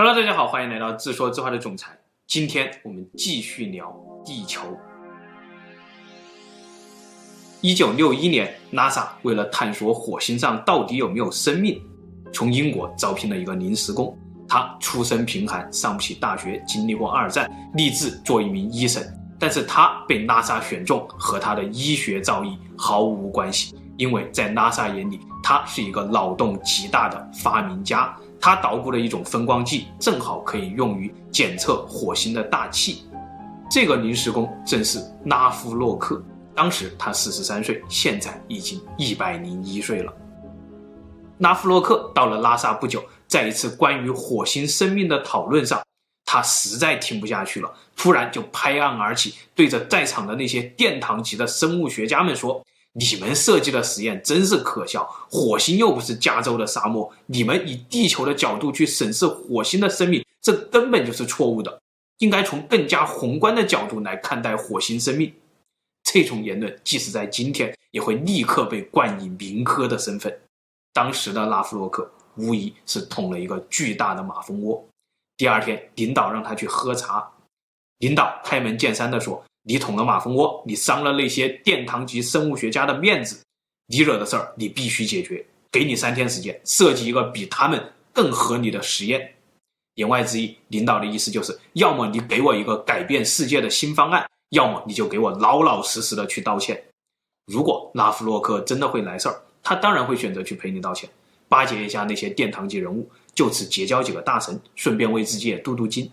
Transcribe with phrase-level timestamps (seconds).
[0.00, 1.90] Hello，大家好，欢迎来到自说自话的总裁。
[2.24, 3.92] 今天我们继续聊
[4.24, 4.62] 地球。
[7.60, 11.82] 一九六一年，NASA 为了探索火星上到底有没有生命，
[12.32, 14.16] 从英国招聘了一个临时工。
[14.46, 19.02] 他出身贫寒，上不起大学，经历过二战，立志做一名医生。
[19.36, 28.16] 但是他被 NASA 选中，和他的医学造诣毫无关系，因为在 NASA 眼里，他是一个脑洞极大的发明家。
[28.40, 33.04] 他捣鼓了一种分光计，正好可以用于检测火星的大气。
[33.70, 36.22] 这个临时工正是拉夫洛克，
[36.54, 40.12] 当时他四十三岁，现在已经一百零一岁了。
[41.38, 45.82] 拉夫洛克到了拉萨不久，在一次关于火星生命的讨论上，
[46.24, 52.64] 他实在听不下去了，突然就拍案而起，对着在场的那些殿堂级的生物学家们说。
[52.98, 55.08] 你们设计的实验真是可笑！
[55.30, 61.80] 火星又不是加州的沙漠，你们以地球的角度去审视火星的生命，这根本就是错误的。
[62.18, 65.32] 应该从更加宏观的角度来看待火星生命。
[66.02, 70.36] 这种言论即使在今天，也会立刻被冠以民科的身份。
[70.92, 74.84] 当时的拉夫洛克无疑是捅了一个巨大的马蜂窝。
[75.36, 77.30] 第二天，领导让他去喝茶，
[77.98, 79.44] 领导开门见山地说。
[79.68, 83.38] 你捅了马蜂窝，你伤了那些殿堂级生物学家的面子，
[83.86, 85.44] 你惹的事儿你必须解决。
[85.70, 89.34] 给你三天时间，设计一个比他们更合理的实验。
[89.96, 96.82] 言外之意，领导的意思就是，要么你给我一个改变世界的新方案，要么你就给我老老实实的去道歉。
[97.52, 101.10] 如果拉夫洛克真的会来事儿，他当然会选择去赔你道歉，
[101.46, 106.10] 巴结一下那些殿堂级人物，就此结交几个大神，顺便为自己也镀镀金。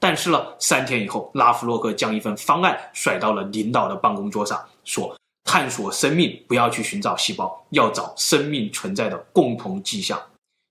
[0.00, 10.20] 但是呢，三天以后，拉夫洛克将一份方案甩到了领导的办公桌上，说：“探索生命，不要去寻找细胞，要找生命存在的共同迹象。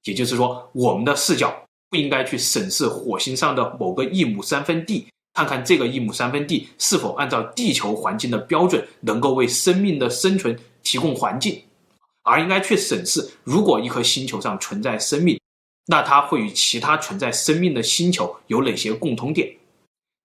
[0.06, 1.54] 也就是说，我们的视角
[1.90, 11.62] 不应该去审视火星上的某个一亩三分地，看看这个一亩三分地是否按照地球环境的标准，能够为生命的生存提供环境，
[12.24, 15.38] 而应该去审视，如果一颗星球上存在生命。”
[15.88, 19.56] 那它会与其他存在生命的星球有哪些共同点？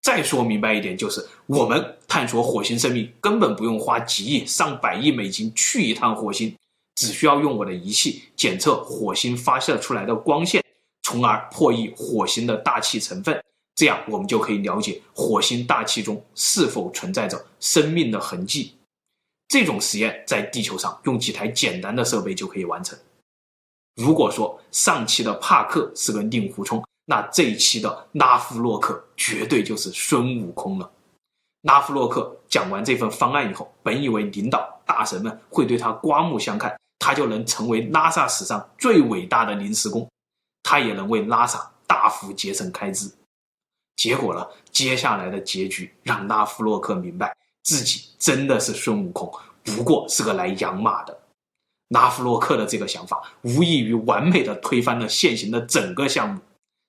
[0.03, 6.57] 再说明白一点，就是我们探索火星生命根本不用花几亿、上百亿美金去一趟火星，
[6.97, 10.61] 只需要用我的仪器检测火星发射出来的光线，
[11.05, 13.41] 从而破译火星的大气成分，
[13.77, 18.75] 这样我们就可以了解火星大气中是否存在着生命的痕迹。
[19.47, 22.99] 这种实验在地球上用几台简单的设备就可以完成。
[23.97, 30.91] 如果说上期的帕克是个令狐冲，那这一期的拉夫洛克绝对就是孙悟空了。
[31.63, 40.09] 拉夫洛克讲完这份方案以后，本以为领导大神们会对他刮目相看，他就能成为拉萨史上最伟大的临时工，
[40.63, 43.13] 他也能为拉萨大幅节省开支。
[43.97, 49.31] 结果呢，接下来的结局让拉夫洛克明白自己真的是孙悟空，
[49.63, 51.17] 不过是个来养马的。
[51.93, 56.41] 拉夫洛克的这个想法，无异于完美的推翻了现行的整个项目。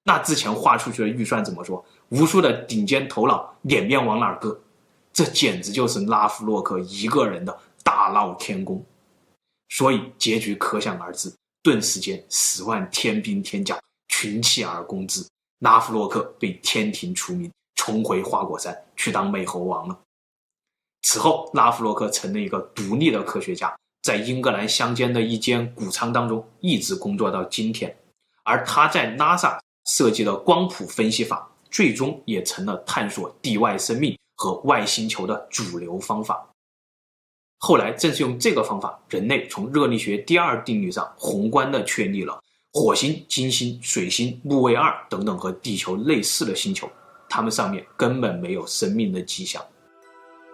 [0.06, 1.84] 那之前画出去的预算怎么说？
[2.10, 4.60] 无数的顶尖头脑脸面往哪儿搁？
[5.14, 8.84] 这简直就是拉夫洛克一个人的大闹天宫。
[9.70, 15.26] 所以结局可想而知，顿时间十万天兵天将群起而攻之，
[15.60, 20.00] 拉夫洛克被天庭除名，重回花果山去当美猴王了。
[21.02, 23.74] 此后，拉夫洛克成了一个独立的科学家。
[24.04, 27.96] 在英格兰乡间的一间谷仓当中，一直工作到今天。
[28.44, 36.46] 而他在 NASA 设计的光谱分析法，最终也成了探索地外生命和外星球的主流方法。
[37.60, 42.38] 后来，正是用这个方法，人类从热力学第二定律上宏观地确立了
[42.74, 46.92] 火星、金星、水星、木卫二等等和地球类似的星球，
[47.30, 49.64] 它们上面根本没有生命的迹象。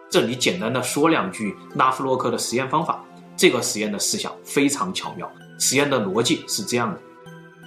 [0.07, 3.03] 这里简单的说两句拉夫洛克的实验方法。
[3.39, 6.99] 这个实验的思想非常巧妙，实验的逻辑是这样的：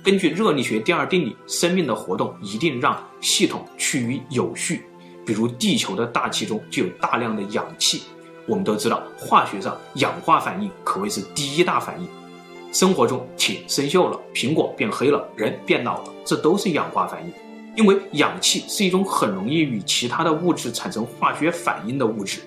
[0.05, 4.85] 根据热力学第二定律，生命的活动一定让系统趋于有序。
[5.25, 8.03] 比如地球的大气中就有大量的氧气。
[8.45, 12.07] 我们都知道，化学上氧化反应可谓是第一大反应。
[12.71, 17.33] 生活中，铁生锈了，苹果变黑了，人变老了，这都是氧化反应。
[17.79, 22.41] 因为氧气是一种很容易与其他的物质产生化学反应的物质。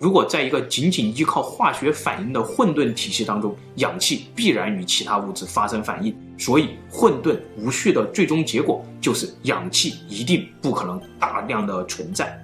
[0.00, 12.34] 如果在一个仅仅依靠化学反应的混沌体系当中，氧气必然与其他物质发生反应，所以混沌无序的最终结果就是氧气一定不可能大量的存在。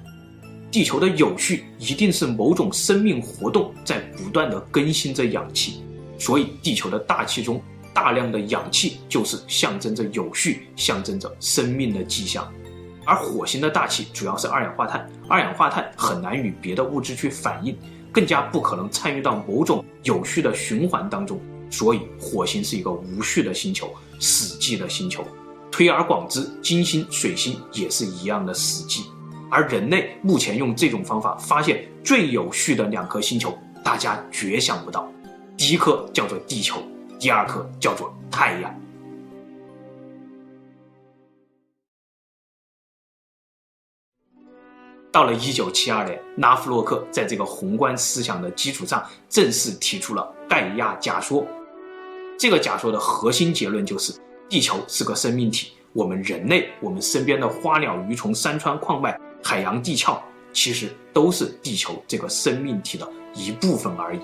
[0.70, 5.82] 地球的有序一定是某种生命活动在不断的更新着氧气，
[6.18, 7.58] 所以地球的大气中
[7.94, 12.46] 大量的氧气就是象征着有序、象征着生命的迹象。
[13.06, 17.74] 而火星的大气主要是二氧化碳，二氧化碳很难与别的物质去反应，
[18.12, 21.40] 更加不可能参与到某种有序的循环当中。
[21.70, 23.88] 所以，火星是一个无序的星球，
[24.20, 25.24] 死寂的星球。
[25.70, 29.04] 推而广之，金星、水星也是一样的死寂。
[29.50, 35.08] 而人类目前用这种方法发现最有序的两颗星球，大家绝想不到，
[35.56, 36.82] 第一颗叫做地球，
[37.18, 38.74] 第二颗叫做太阳。
[45.16, 51.42] 到了一九七二年，拉夫洛克在这个宏观思想的基础上，正式提出了盖亚假说。
[52.38, 54.12] 这个假说的核心结论就是，
[54.46, 60.20] 地球是个生命体，我们人类，我们身边的花鸟鱼虫、山川矿脉、海洋地壳，
[60.52, 64.20] 其实都是地球这个生命体的一部分而已。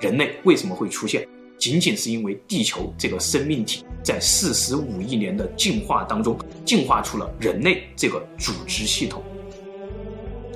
[0.00, 1.28] 人类为什么会出现？
[1.58, 9.22] 仅仅是因为地球这个生命体在四十五亿年的进化当中，进化出了人类这个组织系统。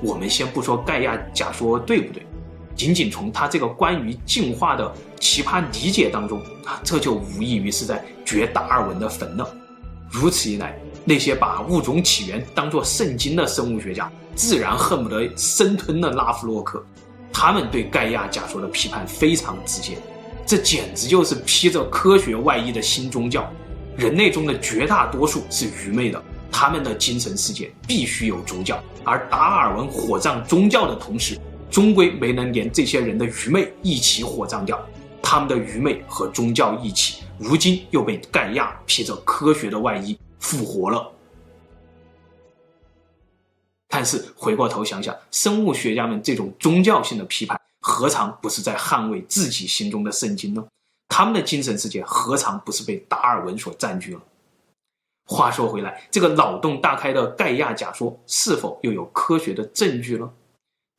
[0.03, 2.27] 我们先不说盖亚假说对不对，
[2.75, 9.49] 仅仅从他这个关于进化的奇葩理解当中啊，这就无异于是在掘达尔文的坟了。
[10.11, 16.85] 如此一来，那些把物种起源当作圣经的生物学家，自然恨不得生吞了拉夫洛克。
[17.33, 19.97] 他们对盖亚假说的批判非常直接，
[20.45, 23.51] 这简直就是披着科学外衣的新宗教。
[23.97, 26.23] 人类中的绝大多数是愚昧的。
[26.53, 31.37] 他们的精神世界必须有主角，而达尔文火葬宗教的同时，
[31.71, 34.81] 终归没能连这些人的愚昧一起火葬掉。
[35.23, 41.11] 他们的愚昧和宗教一起，如今又被盖亚披着科学的外衣复活了。
[43.89, 50.63] 但是回过头想想，生物学家们这种宗教性的批判，何尝不是在捍卫自己心中的圣经呢？
[51.09, 54.21] 他们的精神世界何尝不是被达尔文所占据了？
[55.27, 60.33] 话说回来，这个脑洞大开的盖亚假说是否又有科学的证据了？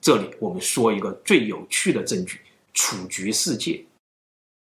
[0.01, 2.39] 这里我们说一个最有趣的证据：
[2.73, 3.83] 雏菊世界。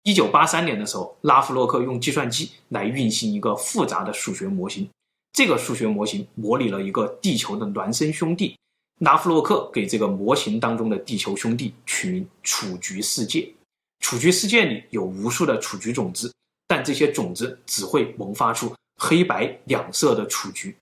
[0.03, 4.87] 一九八三年的时候，拉夫洛克用计算机来运行一个复杂的数学模型。
[5.33, 8.55] 这个数学模型模拟了一个地球的孪生兄弟。
[8.99, 13.51] 拉夫洛克给这个模型当中的地球兄弟取名“雏菊世界”。
[13.99, 16.31] 雏菊世界里有无数的雏菊种子，
[16.67, 18.71] 但这些种子只会萌发出。
[19.07, 20.75] 黑白两色的雏菊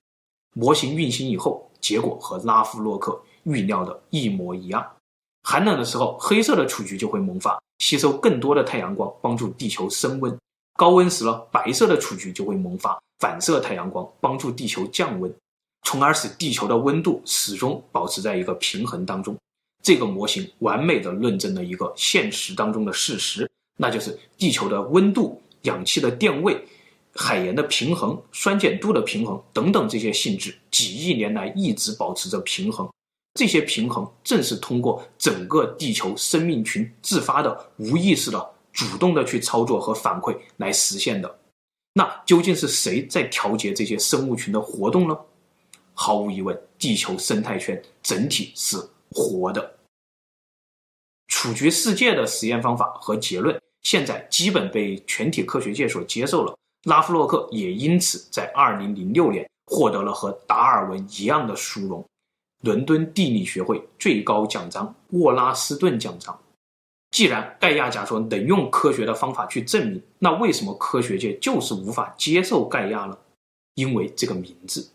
[0.54, 4.82] 模型运行以后，结果和拉夫洛克预料的一模一样。
[5.42, 10.32] 寒冷的时候，黑色的雏菊就会萌发，吸收更多的太阳光，帮助地球升温；
[10.74, 15.30] 高温时了，白色的雏菊就会萌发，反射太阳光，帮助地球降温，
[15.82, 19.36] 从而使地球的温度始终保持在一个平衡当中。
[19.82, 26.66] 这个模型完美的论证了一个现实当中的事实，那就是地球的温度、氧气的电位。
[27.14, 32.88] 海盐的平衡、酸碱度的平衡等等这些性质，几亿年来一直保持着平衡。
[33.34, 41.38] 这些平衡正是通过整个地球生命群自发的、无意识的、主动的去操作和反馈来实现的。
[41.94, 45.16] 那究竟是谁在调节这些生物群的活动呢？
[45.92, 48.76] 毫无疑问，地球生态圈整体是
[49.10, 49.76] 活的。
[51.28, 56.56] 处局世界的实验方法和结论，现在基本被全体科学界所接受了。
[56.84, 62.04] 拉夫洛克也因此在2006年获得了和达尔文一样的殊荣——
[62.62, 66.38] 伦敦地理学会最高奖章沃拉斯顿奖章。
[67.10, 73.16] 既然盖亚假说能用科学的方法去证明，那为什么科学界就是无法接受盖亚呢？
[73.76, 74.90] 因为这个名字，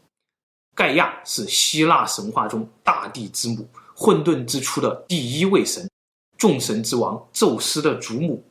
[0.75, 5.89] 盖亚是希腊神话中大地之母、混沌之初的第一位神、
[6.37, 8.43] 众神之王宙斯的祖母。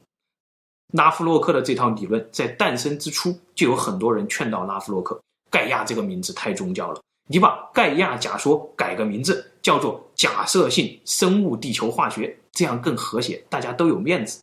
[0.95, 14.40] 拉夫洛克的这套理论在诞生之初，就有很多人劝导拉夫洛克：“盖亚这个名字太宗教了，你把盖亚假说改个名字，叫做假设性生物地球化学，这样更和谐，大家都有面子。”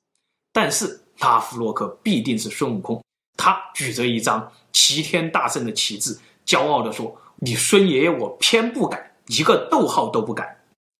[0.53, 3.03] 但是拉夫洛克必定是孙悟空，
[3.37, 10.55] 他举着一张齐天大圣的旗帜，骄傲地说：“你孙爷爷我偏不改，一个逗号都不改。”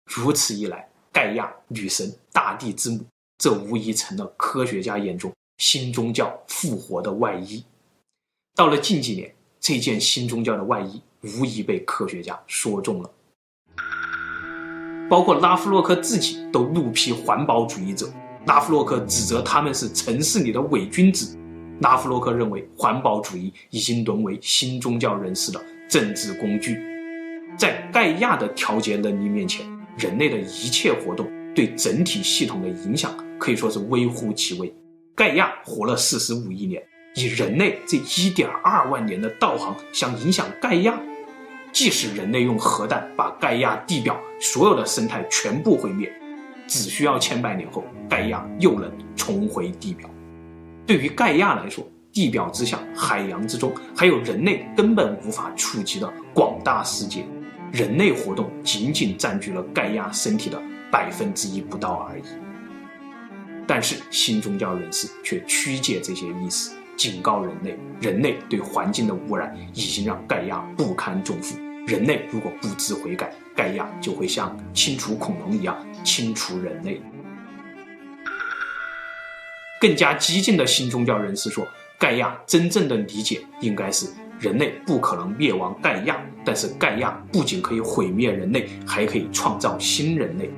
[0.10, 3.06] 如此一来，盖亚女神、大地之母。
[3.38, 7.64] 这无疑成了科学家眼中新宗教复活的外衣。
[8.56, 13.12] 到了近几年，这件新宗教的外衣无疑被科学家说中了。
[15.10, 18.12] 包括拉夫洛克自己都怒批环保主义者，
[18.48, 21.38] 拉夫洛克指责他们是城市里的伪君子。
[21.82, 26.80] 拉夫洛克认为环保主义已经沦为新宗教人士的政治工具。
[27.58, 29.66] 在盖亚的调节能力面前，
[29.98, 33.16] 人类的一切活动对整体系统的影响。
[33.38, 34.74] 可以说是微乎其微，
[35.16, 36.82] 盖亚活了四十五亿年，
[37.16, 40.98] 以人类这一点二万年的道行，想影响盖亚，
[41.72, 46.12] 即使人类用核弹把盖亚地表所有的生态全部毁灭，
[46.66, 50.10] 只需要千百年后，盖亚又能重回地表。
[50.88, 57.26] 对于盖亚来说，地表之下、海洋之中，还有人类根本无法触及的广大世界。
[57.74, 60.58] 人类活动仅仅占据了盖亚身体的
[60.92, 62.24] 百分之一不到而已。
[63.68, 71.58] 但是新宗教人士却曲解这些意思，警告人类：人类对环境的污染已经让盖亚不堪重负。
[71.88, 77.02] 人类如果不知悔改，盖亚就会像清除恐龙一样清除人类。
[79.80, 81.68] 更加激进的新宗教人士说，
[82.00, 84.08] 盖亚真正的理解应该是。
[84.38, 90.52] 人类不可能灭亡盖亚，但是盖亚不仅可以毁灭人类，还可以创造新人类。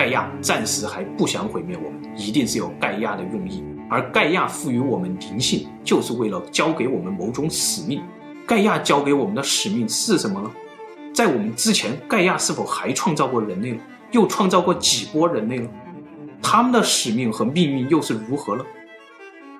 [0.00, 3.62] 盖亚暂时还不想毁灭我们，一定是有盖亚的用意。
[3.90, 8.02] 而盖亚赋予我们灵性，就是为了教给我们某种使命。
[8.46, 10.50] 盖亚教给我们的使命是什么呢？
[11.12, 13.78] 在我们之前，盖亚是否还创造过人类呢？
[14.10, 15.68] 又创造过几波人类呢？
[16.40, 18.64] 他们的使命和命运又是如何呢？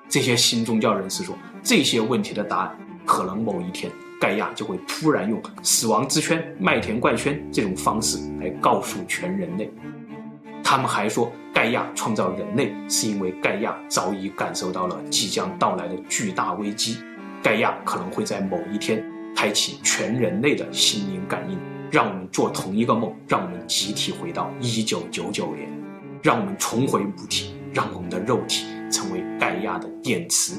[0.09, 2.75] 这些新宗教人士说，这些问题的答案。
[3.05, 9.71] 可能某一天，盖亚就会突然用“死亡之圈”、“麦田怪圈”这种方式来告诉全人类。
[10.71, 16.95] 他们还说，盖亚创造人类是因为盖亚早已感受到了即将到来的巨大危机。
[17.43, 19.03] 盖亚可能会在某一天
[19.35, 21.59] 开启全人类的心灵感应，
[21.91, 25.69] 让我们做同一个梦，让我们集体回到一九九九年，
[26.23, 30.53] 让我们重回母体，让我们的肉体成为盖亚的电池，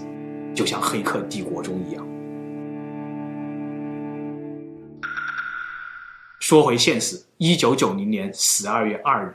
[0.54, 2.06] 就像《黑客帝国》中一样。
[6.38, 9.34] 说回现实，一九九零年十二月二日，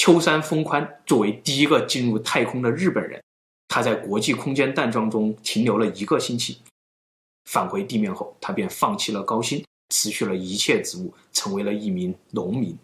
[0.00, 3.22] 秋山丰宽作为第一个进入太空的日本人，
[3.68, 6.56] 他在国际空间站桩中停留了一个星期。
[7.44, 12.74] 返回地面后，他便放弃了高薪，辞去了一切职务，成为了一名农民。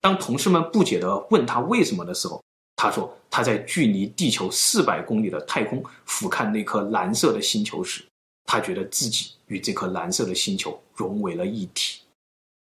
[0.00, 2.42] 当同事们不解地问他为什么的时候，
[2.76, 8.02] 他说他在距离地球四百公里的太空俯瞰那颗蓝色的星球时，
[8.46, 12.00] 他觉得自己与这颗蓝色的星球融为了一体。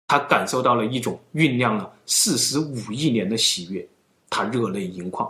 [0.08, 3.86] 他感受到了一种酝酿了四十五亿年的喜悦，
[4.30, 5.30] 他热泪盈眶。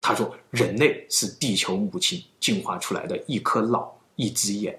[0.00, 4.78] 他说：“人类是地球母亲进化出来的一颗脑、一只眼。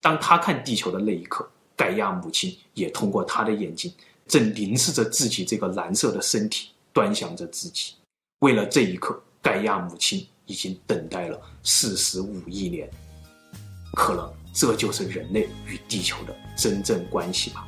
[0.00, 3.92] 当他看地球的那一刻，盖亚母亲也通过他的眼睛，
[4.26, 7.94] 正凝视着自己这个蓝色的身体，端详着自己。
[8.40, 12.90] 为了这一刻，盖亚母亲已经等待了四十五亿年。
[13.94, 17.66] 可能这就是人类与地球的真正关系吧。”